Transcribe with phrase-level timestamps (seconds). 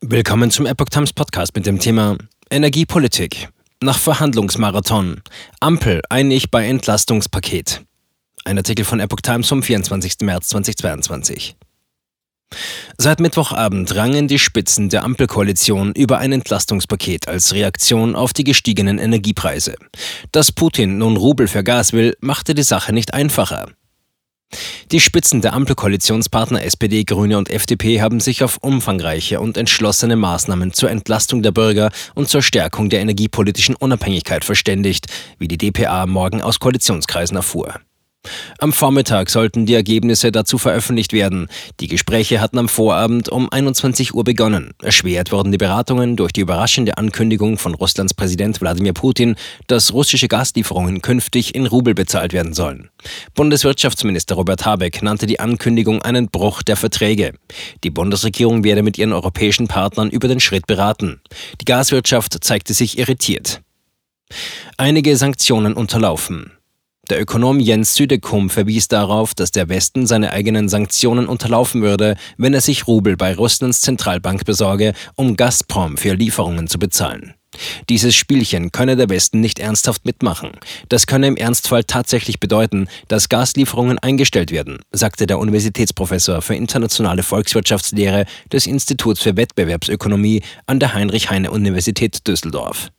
[0.00, 2.16] Willkommen zum Epoch Times Podcast mit dem Thema
[2.50, 3.48] Energiepolitik.
[3.82, 5.22] Nach Verhandlungsmarathon.
[5.58, 7.82] Ampel einig bei Entlastungspaket.
[8.44, 10.18] Ein Artikel von Epoch Times vom 24.
[10.22, 11.56] März 2022.
[12.96, 18.98] Seit Mittwochabend rangen die Spitzen der Ampelkoalition über ein Entlastungspaket als Reaktion auf die gestiegenen
[18.98, 19.74] Energiepreise.
[20.30, 23.66] Dass Putin nun Rubel für Gas will, machte die Sache nicht einfacher.
[24.90, 30.72] Die Spitzen der Ampelkoalitionspartner SPD, Grüne und FDP haben sich auf umfangreiche und entschlossene Maßnahmen
[30.72, 35.06] zur Entlastung der Bürger und zur Stärkung der energiepolitischen Unabhängigkeit verständigt,
[35.38, 37.74] wie die DPA morgen aus Koalitionskreisen erfuhr.
[38.60, 41.46] Am Vormittag sollten die Ergebnisse dazu veröffentlicht werden.
[41.78, 44.74] Die Gespräche hatten am Vorabend um 21 Uhr begonnen.
[44.82, 49.36] Erschwert wurden die Beratungen durch die überraschende Ankündigung von Russlands Präsident Wladimir Putin,
[49.68, 52.90] dass russische Gaslieferungen künftig in Rubel bezahlt werden sollen.
[53.34, 57.34] Bundeswirtschaftsminister Robert Habeck nannte die Ankündigung einen Bruch der Verträge.
[57.84, 61.20] Die Bundesregierung werde mit ihren europäischen Partnern über den Schritt beraten.
[61.60, 63.60] Die Gaswirtschaft zeigte sich irritiert.
[64.76, 66.57] Einige Sanktionen unterlaufen.
[67.10, 72.52] Der Ökonom Jens Südekum verwies darauf, dass der Westen seine eigenen Sanktionen unterlaufen würde, wenn
[72.52, 77.34] er sich Rubel bei Russlands Zentralbank besorge, um Gazprom für Lieferungen zu bezahlen.
[77.88, 80.50] Dieses Spielchen könne der Westen nicht ernsthaft mitmachen.
[80.90, 87.22] Das könne im Ernstfall tatsächlich bedeuten, dass Gaslieferungen eingestellt werden, sagte der Universitätsprofessor für internationale
[87.22, 92.90] Volkswirtschaftslehre des Instituts für Wettbewerbsökonomie an der Heinrich-Heine-Universität Düsseldorf.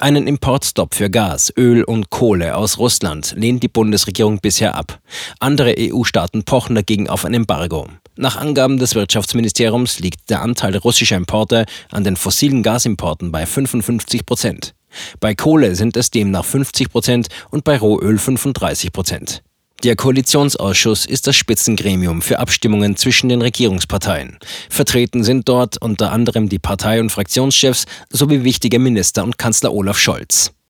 [0.00, 5.00] Einen Importstopp für Gas, Öl und Kohle aus Russland lehnt die Bundesregierung bisher ab.
[5.40, 7.88] Andere EU-Staaten pochen dagegen auf ein Embargo.
[8.14, 14.24] Nach Angaben des Wirtschaftsministeriums liegt der Anteil russischer Importe an den fossilen Gasimporten bei 55
[14.24, 14.76] Prozent.
[15.18, 19.42] Bei Kohle sind es demnach 50 Prozent und bei Rohöl 35 Prozent.
[19.84, 24.36] Der Koalitionsausschuss ist das Spitzengremium für Abstimmungen zwischen den Regierungsparteien.
[24.68, 29.98] Vertreten sind dort unter anderem die Partei- und Fraktionschefs sowie wichtige Minister und Kanzler Olaf
[29.98, 30.52] Scholz.